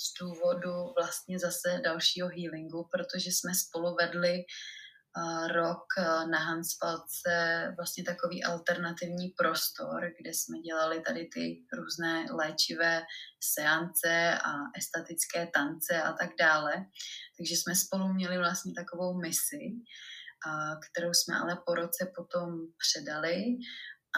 [0.02, 4.44] z důvodu vlastně zase dalšího healingu, protože jsme spolu vedli
[5.52, 7.34] rok eh, na Hanspalce
[7.76, 13.02] vlastně takový alternativní prostor, kde jsme dělali tady ty různé léčivé
[13.40, 16.72] seance a estetické tance a tak dále.
[17.38, 19.64] Takže jsme spolu měli vlastně takovou misi,
[20.90, 23.44] kterou jsme ale po roce potom předali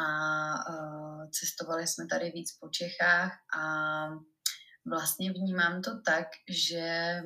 [0.00, 0.08] a
[0.70, 3.62] eh, cestovali jsme tady víc po Čechách a
[4.86, 7.22] vlastně vnímám to tak, že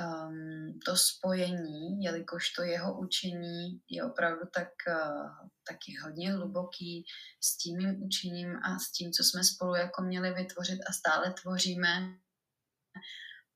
[0.00, 7.04] um, to spojení, jelikož to jeho učení je opravdu tak, uh, taky hodně hluboký
[7.40, 11.34] s tím mým učením a s tím, co jsme spolu jako měli vytvořit a stále
[11.42, 12.14] tvoříme,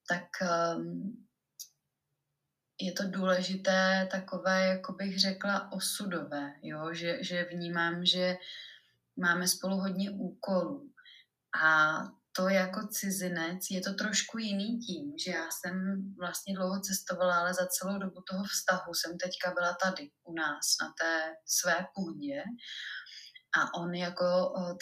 [0.08, 0.24] tak
[0.76, 1.26] um,
[2.80, 6.94] je to důležité takové, jako bych řekla, osudové, jo?
[6.94, 8.36] Že, že vnímám, že
[9.16, 10.92] máme spolu hodně úkolů
[11.64, 11.98] a
[12.38, 15.74] to jako cizinec je to trošku jiný tím, že já jsem
[16.18, 20.64] vlastně dlouho cestovala, ale za celou dobu toho vztahu jsem teďka byla tady u nás
[20.82, 22.42] na té své půdě
[23.58, 24.24] a on jako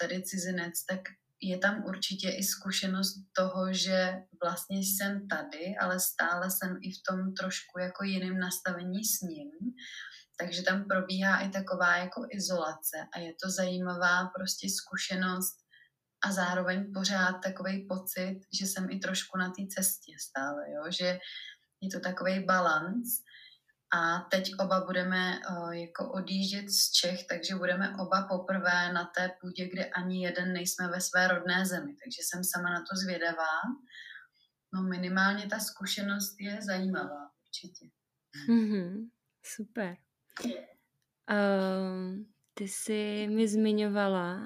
[0.00, 1.00] tady cizinec, tak
[1.40, 7.00] je tam určitě i zkušenost toho, že vlastně jsem tady, ale stále jsem i v
[7.08, 9.50] tom trošku jako jiném nastavení s ním.
[10.38, 15.65] Takže tam probíhá i taková jako izolace a je to zajímavá prostě zkušenost
[16.24, 20.82] a zároveň pořád takový pocit, že jsem i trošku na té cestě stále, jo?
[20.90, 21.18] že
[21.80, 23.08] je to takový balans.
[23.94, 29.30] A teď oba budeme uh, jako odjíždět z Čech, takže budeme oba poprvé na té
[29.40, 31.92] půdě, kde ani jeden nejsme ve své rodné zemi.
[32.04, 33.56] Takže jsem sama na to zvědavá.
[34.74, 37.86] No minimálně ta zkušenost je zajímavá, určitě.
[38.48, 39.10] Mm-hmm,
[39.42, 39.96] super.
[41.30, 44.40] Um, ty jsi mi zmiňovala,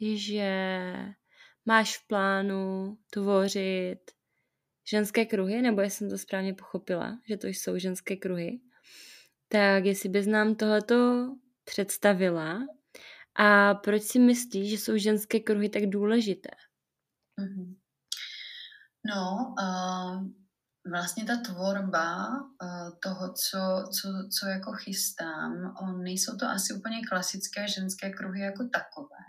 [0.00, 0.92] že
[1.66, 4.00] máš v plánu tvořit
[4.90, 8.60] ženské kruhy, nebo jestli jsem to správně pochopila, že to jsou ženské kruhy,
[9.48, 11.28] tak jestli bys nám tohleto
[11.64, 12.58] představila
[13.38, 16.50] a proč si myslíš, že jsou ženské kruhy tak důležité?
[17.40, 17.76] Mm-hmm.
[19.06, 20.28] No, uh,
[20.90, 23.58] vlastně ta tvorba uh, toho, co,
[23.92, 24.08] co,
[24.38, 29.24] co jako chystám, on, nejsou to asi úplně klasické ženské kruhy jako takové,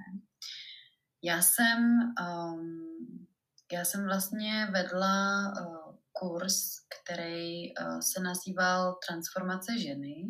[1.24, 3.28] já jsem, um,
[3.72, 6.56] já jsem vlastně vedla uh, kurz,
[7.02, 10.28] který uh, se nazýval Transformace ženy.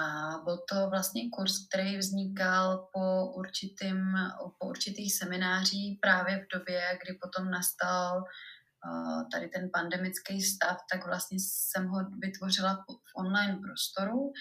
[0.00, 4.14] A byl to vlastně kurz, který vznikal po, určitým,
[4.58, 11.06] po určitých seminářích právě v době, kdy potom nastal uh, tady ten pandemický stav, tak
[11.06, 14.32] vlastně jsem ho vytvořila v online prostoru.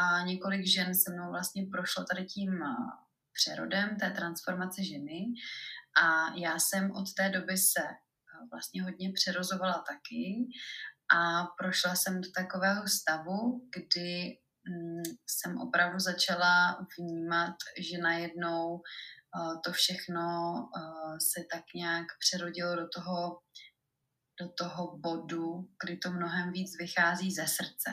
[0.00, 2.50] A několik žen se mnou vlastně prošlo tady tím
[3.40, 5.20] přerodem té transformace ženy
[6.02, 10.48] a já jsem od té doby se eh, vlastně hodně přerozovala taky
[11.14, 19.60] a prošla jsem do takového stavu, kdy mm, jsem opravdu začala vnímat, že najednou uh,
[19.64, 20.22] to všechno
[20.76, 23.40] uh, se tak nějak přerodilo do toho,
[24.40, 27.90] do toho bodu, kdy to mnohem víc vychází ze srdce.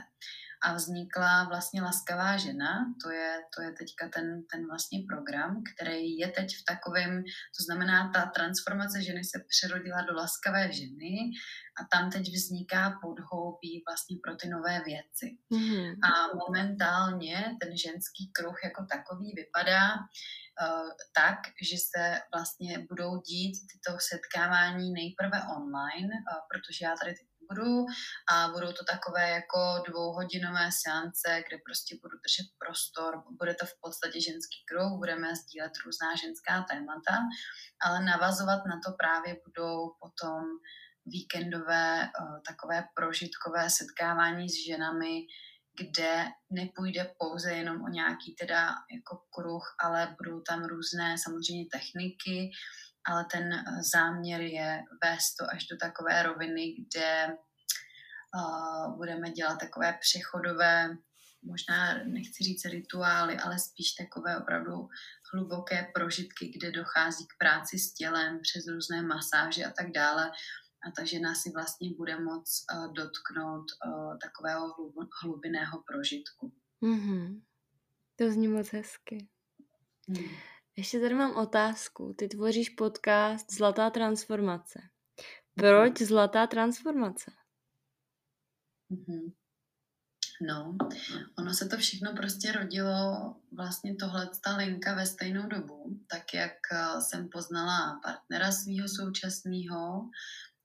[0.64, 6.18] A vznikla vlastně Laskavá žena, to je, to je teďka ten, ten vlastně program, který
[6.18, 7.24] je teď v takovém,
[7.58, 11.32] to znamená, ta transformace ženy se přerodila do Laskavé ženy
[11.80, 15.38] a tam teď vzniká podhoubí vlastně pro ty nové věci.
[15.51, 15.95] Mm-hmm.
[16.10, 23.55] A momentálně ten ženský kruh jako takový vypadá uh, tak, že se vlastně budou dít
[23.72, 27.14] tyto setkávání nejprve online, uh, protože já tady
[27.50, 27.86] budu
[28.34, 33.76] a budou to takové jako dvouhodinové seance, kde prostě budu držet prostor, bude to v
[33.82, 37.16] podstatě ženský kruh, budeme sdílet různá ženská témata,
[37.86, 40.43] ale navazovat na to právě budou potom
[41.06, 45.14] víkendové uh, takové prožitkové setkávání s ženami,
[45.80, 52.52] kde nepůjde pouze jenom o nějaký teda jako kruh, ale budou tam různé samozřejmě techniky,
[53.08, 59.60] ale ten eh, záměr je vést to až do takové roviny, kde uh, budeme dělat
[59.60, 60.97] takové přechodové,
[61.43, 64.89] možná nechci říct rituály, ale spíš takové opravdu
[65.34, 70.32] hluboké prožitky, kde dochází k práci s tělem přes různé masáže a tak dále.
[70.88, 76.53] A ta žena si vlastně bude moct uh, dotknout uh, takového hlub, hlubinného prožitku.
[76.84, 77.41] Mm-hmm.
[78.16, 79.28] To zní moc hezky.
[80.08, 80.30] Hmm.
[80.78, 82.15] Ještě tady mám otázku.
[82.17, 84.80] Ty tvoříš podcast Zlatá transformace.
[85.55, 86.07] Proč mhm.
[86.07, 87.32] Zlatá transformace?
[88.91, 89.34] Mm-hmm.
[90.41, 90.78] No,
[91.39, 96.53] ono se to všechno prostě rodilo, vlastně tohle ta linka ve stejnou dobu, tak jak
[96.71, 100.09] eh, jsem poznala partnera svého současného,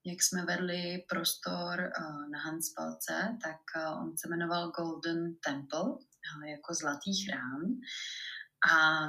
[0.05, 5.85] jak jsme vedli prostor uh, na Hanspalce, tak uh, on se jmenoval Golden Temple,
[6.47, 7.81] jako zlatý chrám.
[8.73, 9.09] A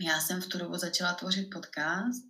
[0.00, 2.22] já jsem v tu dobu začala tvořit podcast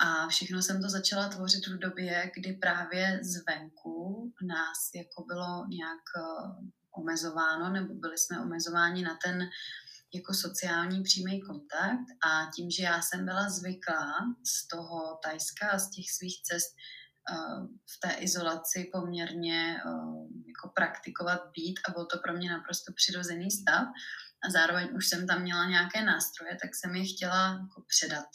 [0.00, 6.02] a všechno jsem to začala tvořit v době, kdy právě zvenku nás jako bylo nějak
[6.90, 9.48] omezováno, nebo byli jsme omezováni na ten
[10.14, 12.06] jako sociální přímý kontakt.
[12.24, 14.14] A tím, že já jsem byla zvyklá
[14.44, 16.74] z toho Tajska a z těch svých cest
[17.94, 19.76] v té izolaci poměrně
[20.46, 23.88] jako praktikovat být a byl to pro mě naprosto přirozený stav
[24.46, 28.28] a zároveň už jsem tam měla nějaké nástroje, tak jsem je chtěla jako předat.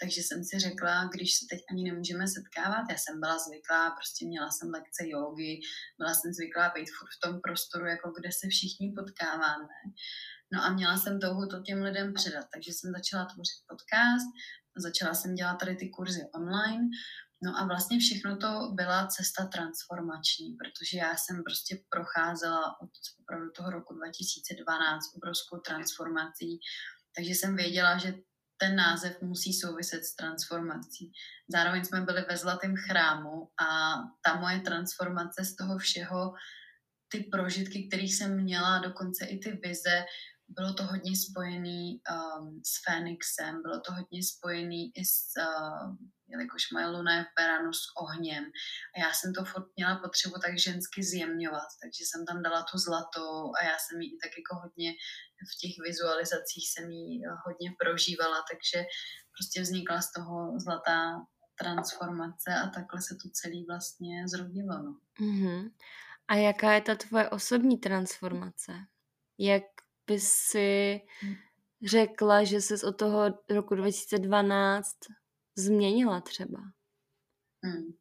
[0.00, 4.26] Takže jsem si řekla, když se teď ani nemůžeme setkávat, já jsem byla zvyklá, prostě
[4.26, 5.52] měla jsem lekce jogy,
[5.98, 9.74] byla jsem zvyklá být furt v tom prostoru, jako kde se všichni potkáváme.
[10.52, 14.28] No a měla jsem touhu to těm lidem předat, takže jsem začala tvořit podcast,
[14.76, 16.84] začala jsem dělat tady ty kurzy online,
[17.42, 23.50] No a vlastně všechno to byla cesta transformační, protože já jsem prostě procházela od opravdu
[23.50, 26.60] toho roku 2012 obrovskou transformací,
[27.16, 28.14] takže jsem věděla, že
[28.56, 31.12] ten název musí souviset s transformací.
[31.48, 36.34] Zároveň jsme byli ve Zlatém chrámu a ta moje transformace z toho všeho,
[37.08, 40.04] ty prožitky, kterých jsem měla, dokonce i ty vize,
[40.48, 45.96] bylo to hodně spojený um, s Fénixem, bylo to hodně spojený i s, uh,
[46.28, 48.44] jelikož moje luna je v Beranu s ohněm.
[48.94, 52.78] A já jsem to furt měla potřebu tak žensky zjemňovat, takže jsem tam dala tu
[52.78, 54.90] zlatou a já jsem ji tak jako hodně
[55.52, 58.86] v těch vizualizacích jsem ji hodně prožívala, takže
[59.34, 61.26] prostě vznikla z toho zlatá
[61.58, 64.82] transformace a takhle se to celý vlastně zrodilo.
[64.82, 64.96] No.
[65.20, 65.70] Mm-hmm.
[66.28, 68.72] A jaká je ta tvoje osobní transformace?
[69.38, 69.62] Jak
[70.08, 71.00] bys si
[71.84, 74.96] řekla, že ses od toho roku 2012
[75.56, 76.58] změnila třeba?
[77.64, 77.92] Hmm.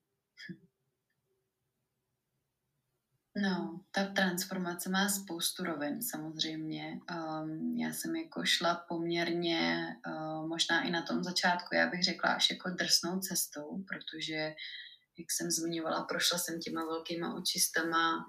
[3.41, 6.99] No, ta transformace má spoustu rovin samozřejmě.
[7.11, 12.33] Um, já jsem jako šla poměrně, uh, možná i na tom začátku, já bych řekla
[12.33, 14.55] až jako drsnou cestou, protože,
[15.17, 18.25] jak jsem zmiňovala, prošla jsem těma velkýma očistama,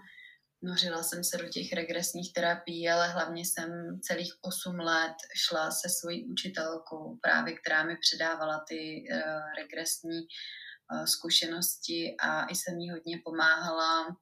[0.63, 5.89] Nořila jsem se do těch regresních terapií, ale hlavně jsem celých 8 let šla se
[5.89, 9.19] svojí učitelkou, právě která mi předávala ty uh,
[9.57, 14.17] regresní uh, zkušenosti a i jsem jí hodně pomáhala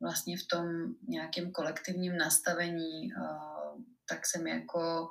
[0.00, 0.66] vlastně v tom
[1.08, 3.14] nějakém kolektivním nastavení.
[3.14, 5.08] Uh, tak jsem jako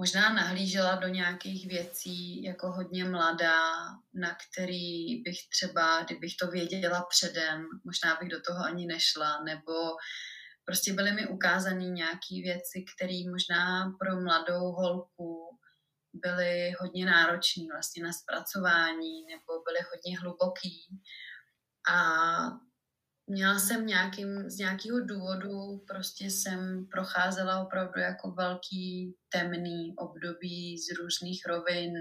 [0.00, 3.60] možná nahlížela do nějakých věcí jako hodně mladá,
[4.14, 9.72] na který bych třeba, kdybych to věděla předem, možná bych do toho ani nešla, nebo
[10.64, 15.58] prostě byly mi ukázány nějaké věci, které možná pro mladou holku
[16.12, 21.00] byly hodně náročné vlastně na zpracování, nebo byly hodně hluboký.
[21.92, 21.96] A
[23.30, 30.98] měla jsem nějakým, z nějakého důvodu, prostě jsem procházela opravdu jako velký temný období z
[30.98, 31.92] různých rovin.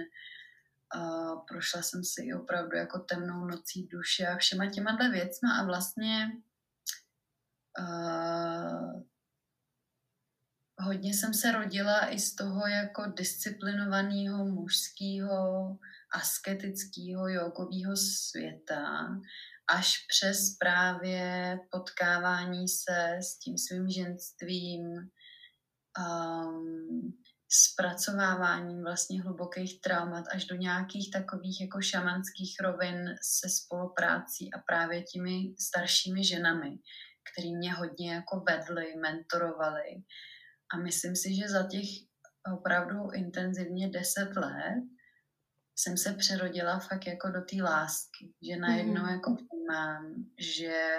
[0.95, 6.31] Uh, prošla jsem si opravdu jako temnou nocí duše a všema těma věcma a vlastně
[7.79, 9.03] uh,
[10.79, 15.77] hodně jsem se rodila i z toho jako disciplinovaného mužského
[16.11, 19.07] asketického jogového světa
[19.75, 24.81] až přes právě potkávání se s tím svým ženstvím,
[25.99, 27.13] um,
[27.51, 35.03] zpracováváním vlastně hlubokých traumat až do nějakých takových jako šamanských rovin se spoluprácí a právě
[35.03, 36.77] těmi staršími ženami,
[37.31, 40.03] který mě hodně jako vedly, mentorovali.
[40.73, 41.89] A myslím si, že za těch
[42.53, 44.83] opravdu intenzivně deset let
[45.79, 49.09] jsem se přerodila fakt jako do té lásky, že najednou mm.
[49.09, 50.97] jako vnímám, že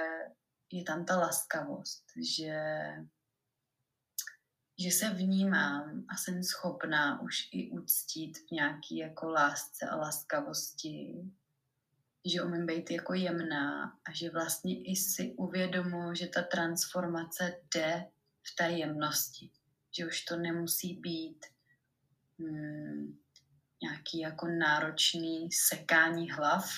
[0.72, 2.04] je tam ta laskavost,
[2.38, 2.62] že
[4.78, 11.14] že se vnímám a jsem schopná už i uctít v nějaký jako lásce a laskavosti,
[12.24, 18.06] že umím být jako jemná a že vlastně i si uvědomuji, že ta transformace jde
[18.42, 19.50] v té jemnosti,
[19.98, 21.46] že už to nemusí být
[22.38, 23.18] hmm,
[23.82, 26.70] nějaký jako náročný sekání hlav,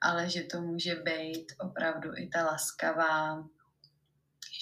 [0.00, 3.48] ale že to může být opravdu i ta laskavá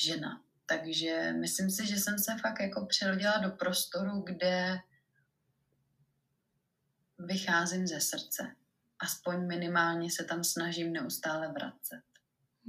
[0.05, 0.43] žena.
[0.67, 4.79] Takže myslím si, že jsem se fakt jako přerodila do prostoru, kde
[7.19, 8.57] vycházím ze srdce.
[8.99, 12.03] Aspoň minimálně se tam snažím neustále vracet.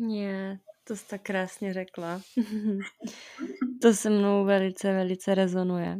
[0.09, 2.21] Je, to jsi tak krásně řekla.
[3.81, 5.97] to se mnou velice, velice rezonuje.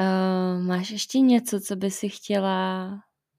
[0.00, 2.90] Uh, máš ještě něco, co by si chtěla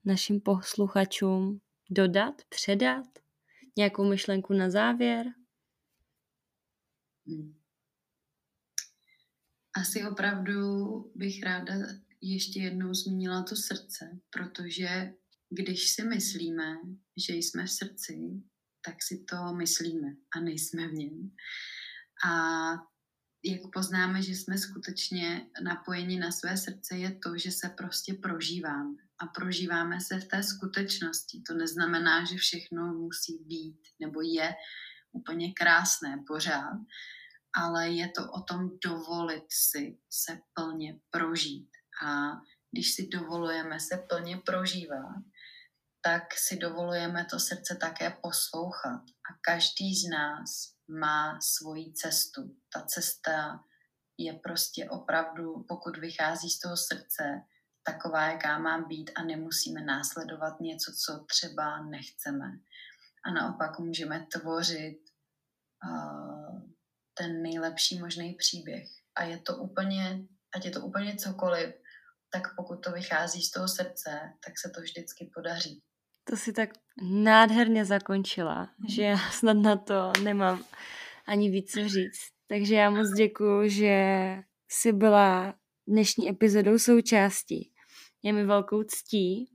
[0.06, 3.06] našim posluchačům dodat, předat?
[3.78, 5.26] Nějakou myšlenku na závěr?
[7.28, 7.56] Hmm.
[9.82, 10.54] Asi opravdu
[11.16, 11.74] bych ráda
[12.22, 15.14] ještě jednou zmínila to srdce, protože
[15.50, 16.76] když si myslíme,
[17.28, 18.44] že jsme v srdci,
[18.86, 21.32] tak si to myslíme a nejsme v něm.
[22.28, 22.93] A
[23.44, 28.96] jak poznáme, že jsme skutečně napojeni na své srdce, je to, že se prostě prožíváme.
[29.20, 31.42] A prožíváme se v té skutečnosti.
[31.48, 34.56] To neznamená, že všechno musí být nebo je
[35.12, 36.80] úplně krásné pořád,
[37.56, 41.70] ale je to o tom dovolit si se plně prožít.
[42.06, 42.32] A
[42.72, 45.24] když si dovolujeme se plně prožívat,
[46.02, 49.02] tak si dovolujeme to srdce také poslouchat.
[49.02, 52.56] A každý z nás má svoji cestu.
[52.74, 53.64] Ta cesta
[54.18, 57.24] je prostě opravdu, pokud vychází z toho srdce,
[57.84, 62.46] taková, jaká má být a nemusíme následovat něco, co třeba nechceme.
[63.26, 65.00] A naopak můžeme tvořit
[65.86, 66.62] uh,
[67.14, 68.90] ten nejlepší možný příběh.
[69.16, 70.20] A je to úplně,
[70.56, 71.76] ať je to úplně cokoliv,
[72.30, 75.84] tak pokud to vychází z toho srdce, tak se to vždycky podaří.
[76.24, 76.70] To si tak
[77.02, 80.64] nádherně zakončila, že já snad na to nemám
[81.28, 82.32] ani víc co říct.
[82.48, 83.96] Takže já moc děkuju, že
[84.68, 85.56] jsi byla
[85.88, 87.72] dnešní epizodou součástí.
[88.24, 89.50] Je mi velkou ctí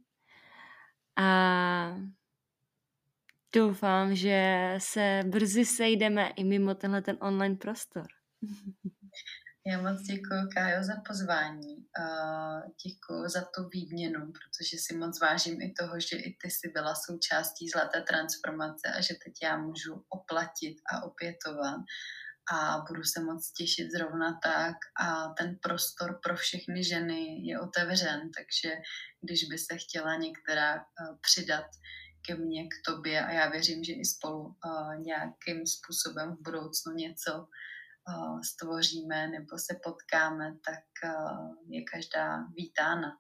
[1.17, 1.97] a
[3.55, 8.07] doufám, že se brzy sejdeme i mimo tenhle ten online prostor.
[9.71, 11.77] Já moc děkuji, Kájo, za pozvání.
[12.87, 16.95] Děkuji za tu výměnu, protože si moc vážím i toho, že i ty jsi byla
[16.95, 21.81] součástí zlaté transformace a že teď já můžu oplatit a opětovat
[22.53, 28.21] a budu se moc těšit zrovna tak a ten prostor pro všechny ženy je otevřen,
[28.37, 28.75] takže
[29.21, 30.85] když by se chtěla některá
[31.21, 31.67] přidat
[32.27, 34.57] ke mně, k tobě a já věřím, že i spolu
[34.99, 37.47] nějakým způsobem v budoucnu něco
[38.43, 41.11] stvoříme nebo se potkáme, tak
[41.69, 43.17] je každá vítána.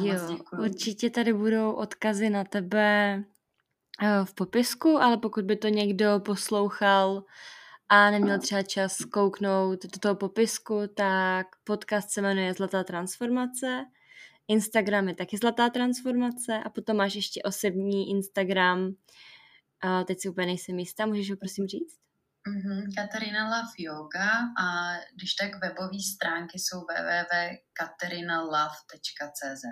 [0.00, 3.24] jo, určitě tady budou odkazy na tebe
[4.24, 7.24] v popisku, ale pokud by to někdo poslouchal
[7.88, 13.84] a neměl třeba čas kouknout do toho popisku, tak podcast se jmenuje Zlatá transformace.
[14.48, 18.94] Instagram je taky Zlatá transformace a potom máš ještě osobní Instagram.
[20.06, 22.05] teď si úplně nejsem jistá, můžeš ho prosím říct?
[22.46, 24.30] Mm-hmm, Katarina Love Yoga
[24.60, 29.64] a když tak webové stránky jsou www.katerinalove.cz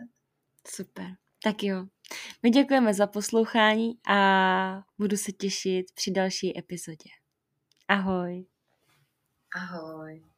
[0.69, 1.07] Super,
[1.43, 1.87] tak jo.
[2.43, 4.19] My děkujeme za poslouchání a
[4.99, 7.11] budu se těšit při další epizodě.
[7.89, 8.47] Ahoj.
[9.57, 10.34] Ahoj.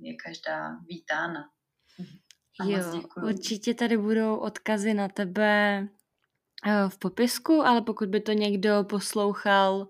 [0.00, 1.50] Je každá vítána.
[2.60, 5.88] A jo, určitě tady budou odkazy na tebe
[6.66, 9.88] eh, v popisku, ale pokud by to někdo poslouchal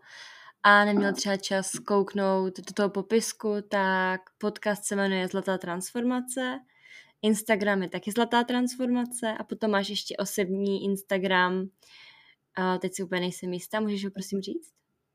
[0.63, 6.59] a neměl třeba čas kouknout do toho popisku, tak podcast se jmenuje Zlatá transformace,
[7.23, 11.69] Instagram je taky Zlatá transformace a potom máš ještě osobní Instagram,
[12.57, 14.73] a teď si úplně nejsem jistá, můžeš ho prosím říct?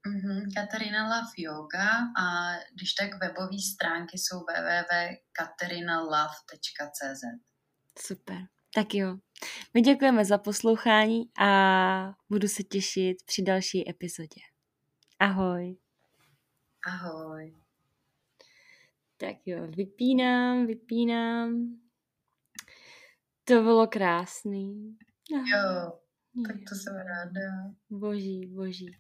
[0.08, 1.90] Mm-hmm, Katarina Love Yoga
[2.20, 7.24] a když tak webové stránky jsou www.katerinalove.cz
[8.00, 8.38] Super,
[8.76, 9.18] tak jo.
[9.74, 14.42] My děkujeme za poslouchání a budu se těšit při další epizodě.
[15.20, 15.78] Ahoj.
[16.88, 17.56] Ahoj.
[19.18, 21.80] Tak jo, vypínám, vypínám.
[23.44, 24.98] To bylo krásný.
[25.32, 26.00] Jo,
[26.48, 27.72] tak to jsem ráda.
[27.90, 28.98] Boží, boží.